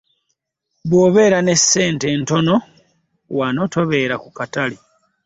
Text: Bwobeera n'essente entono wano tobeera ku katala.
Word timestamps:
Bwobeera 0.89 1.37
n'essente 1.43 2.05
entono 2.15 2.55
wano 3.37 3.63
tobeera 3.73 4.15
ku 4.23 4.29
katala. 4.37 4.77